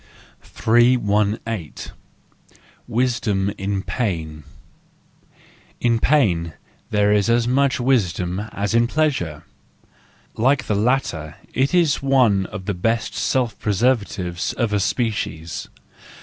318. 0.41 1.91
Wisdom 2.87 3.53
in 3.55 3.83
Pain 3.83 4.43
.—In 5.79 5.99
pain 5.99 6.53
there 6.89 7.11
is 7.11 7.29
as 7.29 7.47
much 7.47 7.79
wisdom 7.79 8.39
as 8.51 8.73
in 8.73 8.87
pleasure: 8.87 9.43
like 10.35 10.65
the 10.65 10.73
latter 10.73 11.35
it 11.53 11.75
is 11.75 12.01
one 12.01 12.47
of 12.47 12.65
the 12.65 12.73
best 12.73 13.13
self 13.13 13.59
preservatives 13.59 14.53
of 14.53 14.73
a 14.73 14.79
species. 14.79 15.67